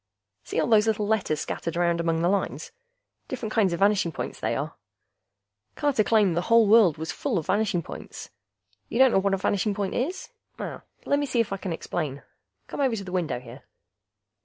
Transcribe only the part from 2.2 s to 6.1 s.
the lines? Different kinds of vanishing points, they are. Carter